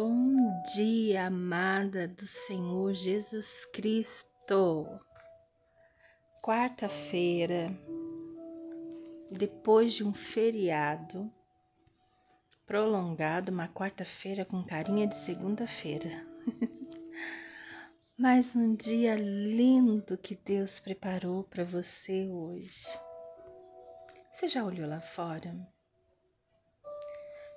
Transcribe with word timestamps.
Bom 0.00 0.62
dia, 0.76 1.26
amada 1.26 2.06
do 2.06 2.24
Senhor 2.24 2.94
Jesus 2.94 3.64
Cristo. 3.64 4.86
Quarta-feira, 6.40 7.66
depois 9.28 9.94
de 9.94 10.04
um 10.04 10.14
feriado 10.14 11.28
prolongado, 12.64 13.50
uma 13.50 13.66
quarta-feira 13.66 14.44
com 14.44 14.62
carinha 14.62 15.04
de 15.04 15.16
segunda-feira. 15.16 16.08
Mais 18.16 18.54
um 18.54 18.76
dia 18.76 19.16
lindo 19.16 20.16
que 20.16 20.36
Deus 20.36 20.78
preparou 20.78 21.42
para 21.42 21.64
você 21.64 22.28
hoje. 22.28 22.86
Você 24.32 24.48
já 24.48 24.62
olhou 24.62 24.88
lá 24.88 25.00
fora? 25.00 25.52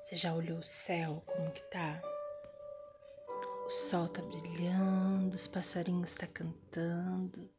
Você 0.03 0.15
já 0.15 0.33
olhou 0.33 0.57
o 0.57 0.63
céu 0.63 1.21
como 1.27 1.51
que 1.51 1.61
tá? 1.69 2.01
O 3.71 3.73
sol 3.73 4.09
tá 4.09 4.21
brilhando, 4.21 5.33
os 5.33 5.47
passarinhos 5.47 6.13
tá 6.13 6.27
cantando, 6.27 7.49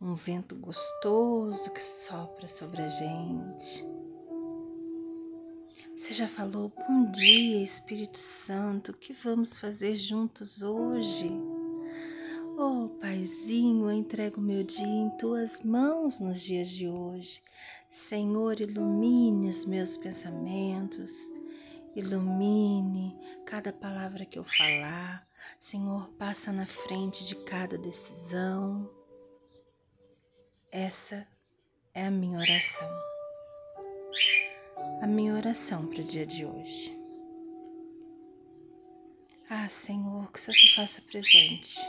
um 0.00 0.14
vento 0.14 0.56
gostoso 0.56 1.70
que 1.72 1.82
sopra 1.82 2.48
sobre 2.48 2.80
a 2.80 2.88
gente. 2.88 3.84
Você 5.94 6.14
já 6.14 6.26
falou 6.26 6.72
bom 6.74 7.10
dia, 7.10 7.62
Espírito 7.62 8.16
Santo, 8.16 8.92
o 8.92 8.96
que 8.96 9.12
vamos 9.12 9.58
fazer 9.58 9.94
juntos 9.94 10.62
hoje? 10.62 11.30
Oh, 12.56 12.88
Paizinho, 12.98 13.90
eu 13.90 13.92
entrego 13.92 14.40
meu 14.40 14.64
dia 14.64 14.86
em 14.86 15.10
tuas 15.18 15.60
mãos 15.62 16.18
nos 16.20 16.40
dias 16.40 16.70
de 16.70 16.88
hoje. 16.88 17.42
Senhor, 17.90 18.58
ilumine 18.58 19.50
os 19.50 19.66
meus 19.66 19.98
pensamentos 19.98 21.12
Ilumine 21.94 23.18
cada 23.44 23.72
palavra 23.72 24.24
que 24.24 24.38
eu 24.38 24.44
falar. 24.44 25.26
Senhor, 25.58 26.08
passa 26.10 26.52
na 26.52 26.66
frente 26.66 27.26
de 27.26 27.34
cada 27.44 27.76
decisão. 27.76 28.90
Essa 30.70 31.26
é 31.92 32.06
a 32.06 32.10
minha 32.10 32.38
oração. 32.38 32.88
A 35.02 35.06
minha 35.06 35.34
oração 35.34 35.86
para 35.86 36.00
o 36.00 36.04
dia 36.04 36.26
de 36.26 36.46
hoje. 36.46 36.96
Ah, 39.48 39.68
Senhor, 39.68 40.30
que 40.30 40.38
o 40.38 40.42
Senhor 40.42 40.56
se 40.56 40.74
faça 40.76 41.02
presente 41.02 41.80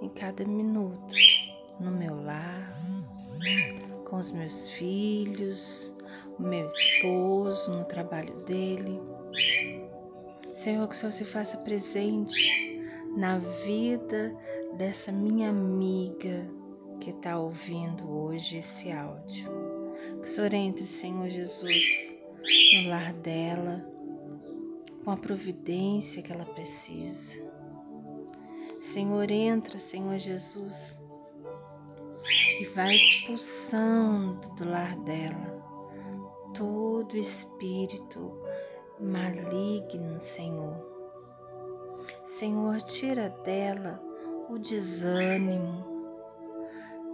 em 0.00 0.08
cada 0.08 0.44
minuto, 0.44 1.14
no 1.78 1.92
meu 1.92 2.20
lar, 2.22 2.72
com 4.08 4.16
os 4.16 4.30
meus 4.30 4.68
filhos, 4.70 5.92
o 6.38 6.42
meu 6.42 6.66
esposo, 6.66 7.72
no 7.72 7.84
trabalho 7.84 8.34
dele. 8.44 9.00
Senhor, 10.54 10.88
que 10.88 10.94
o 10.94 10.98
Senhor 10.98 11.12
se 11.12 11.24
faça 11.24 11.56
presente 11.58 12.80
na 13.16 13.38
vida 13.38 14.34
dessa 14.76 15.12
minha 15.12 15.50
amiga 15.50 16.48
que 17.00 17.10
está 17.10 17.38
ouvindo 17.38 18.10
hoje 18.10 18.58
esse 18.58 18.90
áudio. 18.90 19.50
Que 20.20 20.28
o 20.28 20.30
Senhor 20.30 20.52
entre, 20.54 20.84
Senhor 20.84 21.28
Jesus, 21.28 22.14
no 22.74 22.88
lar 22.90 23.12
dela, 23.14 23.84
com 25.04 25.10
a 25.10 25.16
providência 25.16 26.22
que 26.22 26.32
ela 26.32 26.44
precisa. 26.44 27.42
Senhor, 28.80 29.30
entra, 29.30 29.78
Senhor 29.78 30.18
Jesus, 30.18 30.98
e 32.60 32.64
vai 32.74 32.94
expulsando 32.94 34.48
do 34.54 34.68
lar 34.68 34.96
dela 34.98 35.58
todo 36.54 37.16
espírito 37.16 38.32
maligno, 39.00 40.20
Senhor. 40.20 40.76
Senhor, 42.26 42.80
tira 42.82 43.28
dela 43.44 44.02
o 44.48 44.58
desânimo, 44.58 45.84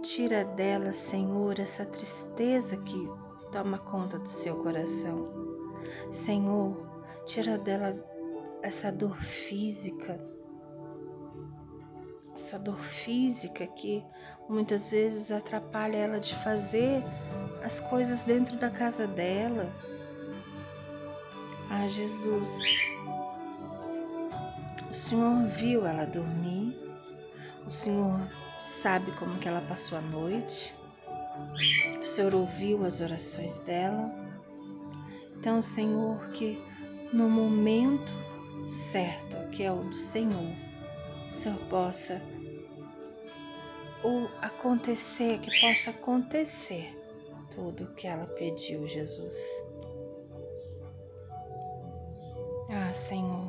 tira 0.01 0.43
dela, 0.43 0.91
Senhor, 0.91 1.59
essa 1.59 1.85
tristeza 1.85 2.77
que 2.77 3.09
toma 3.51 3.77
conta 3.77 4.17
do 4.17 4.29
seu 4.29 4.55
coração. 4.57 5.29
Senhor, 6.11 6.75
tira 7.25 7.57
dela 7.57 7.95
essa 8.61 8.91
dor 8.91 9.15
física, 9.15 10.19
essa 12.35 12.59
dor 12.59 12.77
física 12.77 13.65
que 13.65 14.03
muitas 14.49 14.91
vezes 14.91 15.31
atrapalha 15.31 15.97
ela 15.97 16.19
de 16.19 16.35
fazer 16.35 17.03
as 17.63 17.79
coisas 17.79 18.23
dentro 18.23 18.57
da 18.57 18.69
casa 18.69 19.07
dela. 19.07 19.71
Ah, 21.69 21.87
Jesus, 21.87 22.61
o 24.89 24.93
Senhor 24.93 25.47
viu 25.47 25.85
ela 25.85 26.05
dormir, 26.05 26.77
o 27.65 27.71
Senhor 27.71 28.19
sabe 28.59 29.11
como 29.13 29.39
que 29.39 29.47
ela 29.47 29.61
passou 29.61 29.97
a 29.97 30.01
noite, 30.01 30.75
o 31.99 32.05
Senhor 32.05 32.35
ouviu 32.35 32.85
as 32.85 33.01
orações 33.01 33.59
dela. 33.61 34.13
Então, 35.37 35.61
Senhor, 35.61 36.29
que 36.29 36.61
no 37.11 37.29
momento 37.29 38.11
certo, 38.67 39.49
que 39.49 39.63
é 39.63 39.71
o 39.71 39.83
do 39.83 39.95
Senhor, 39.95 40.64
o 41.27 41.31
Senhor 41.31 41.59
possa 41.69 42.21
ou 44.03 44.27
acontecer, 44.41 45.39
que 45.39 45.59
possa 45.59 45.89
acontecer 45.89 46.95
tudo 47.49 47.85
o 47.85 47.93
que 47.95 48.05
ela 48.05 48.27
pediu, 48.27 48.85
Jesus. 48.85 49.63
Ah, 52.69 52.93
Senhor, 52.93 53.47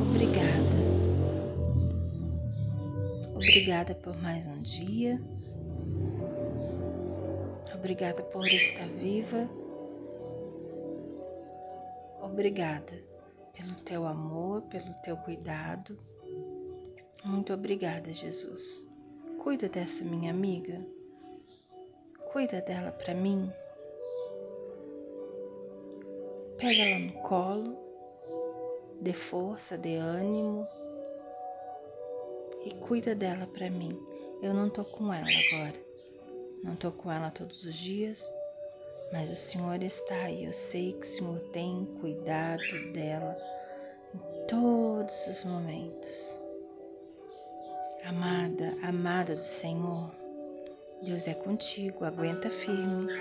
obrigada. 0.00 0.82
Obrigada 3.34 3.94
por 3.94 4.16
mais 4.22 4.46
um 4.46 4.62
dia. 4.62 5.20
Obrigada 7.74 8.22
por 8.22 8.46
estar 8.46 8.88
viva. 8.88 9.48
Obrigada 12.22 13.11
pelo 13.52 13.74
teu 13.76 14.06
amor, 14.06 14.62
pelo 14.62 14.92
teu 15.02 15.16
cuidado. 15.16 15.98
Muito 17.24 17.52
obrigada, 17.52 18.12
Jesus. 18.12 18.86
Cuida 19.42 19.68
dessa 19.68 20.04
minha 20.04 20.30
amiga. 20.30 20.84
Cuida 22.32 22.60
dela 22.60 22.92
para 22.92 23.14
mim. 23.14 23.50
Pega 26.56 26.82
ela 26.82 26.98
no 27.06 27.12
colo, 27.22 27.76
dê 29.00 29.12
força, 29.12 29.76
dê 29.76 29.96
ânimo 29.96 30.66
e 32.64 32.70
cuida 32.74 33.14
dela 33.14 33.46
para 33.46 33.68
mim. 33.68 34.00
Eu 34.40 34.54
não 34.54 34.70
tô 34.70 34.84
com 34.84 35.12
ela 35.12 35.26
agora. 35.26 35.92
Não 36.62 36.76
tô 36.76 36.92
com 36.92 37.10
ela 37.10 37.30
todos 37.30 37.64
os 37.64 37.74
dias, 37.74 38.24
mas 39.12 39.30
o 39.30 39.36
Senhor 39.36 39.82
está 39.82 40.14
aí. 40.14 40.44
Eu 40.44 40.52
sei 40.52 40.94
que 40.94 41.06
o 41.06 41.08
Senhor 41.08 41.38
tem 41.52 41.84
cuidado 42.00 42.92
dela 42.92 43.36
em 44.14 44.46
todos 44.46 45.26
os 45.26 45.44
momentos. 45.44 46.40
Amada, 48.04 48.76
amada 48.82 49.36
do 49.36 49.44
Senhor, 49.44 50.10
Deus 51.02 51.28
é 51.28 51.34
contigo, 51.34 52.04
aguenta 52.04 52.50
firme. 52.50 53.12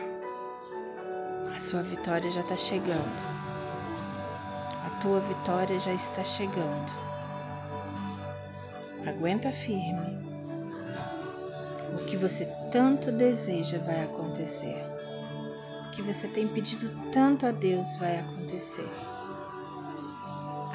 A 1.54 1.60
sua 1.60 1.84
vitória 1.84 2.32
já 2.32 2.42
está 2.42 2.56
chegando. 2.56 3.42
A 4.86 5.00
tua 5.02 5.20
vitória 5.20 5.80
já 5.80 5.94
está 5.94 6.24
chegando. 6.24 6.92
Aguenta 9.06 9.52
firme. 9.52 10.22
O 11.94 12.06
que 12.06 12.16
você 12.16 12.46
tanto 12.72 13.12
deseja 13.12 13.78
vai 13.80 14.04
acontecer. 14.06 15.01
Que 15.92 16.02
você 16.02 16.28
tem 16.28 16.48
pedido 16.48 16.90
tanto 17.12 17.46
a 17.46 17.52
Deus 17.52 17.96
vai 17.98 18.20
acontecer. 18.20 18.90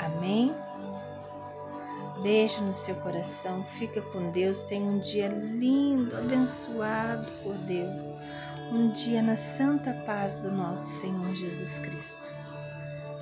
Amém? 0.04 0.54
Beijo 2.22 2.62
no 2.62 2.72
seu 2.72 2.94
coração, 2.96 3.62
fica 3.64 4.00
com 4.00 4.30
Deus, 4.30 4.64
tenha 4.64 4.84
um 4.84 4.98
dia 4.98 5.28
lindo, 5.28 6.16
abençoado 6.16 7.26
por 7.42 7.54
Deus, 7.58 8.12
um 8.72 8.90
dia 8.90 9.22
na 9.22 9.36
santa 9.36 9.92
paz 10.06 10.36
do 10.36 10.50
nosso 10.50 11.00
Senhor 11.00 11.34
Jesus 11.34 11.78
Cristo. 11.78 12.32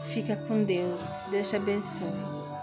Fica 0.02 0.36
com 0.36 0.62
Deus, 0.62 1.22
Deus 1.30 1.50
te 1.50 1.56
abençoe. 1.56 2.53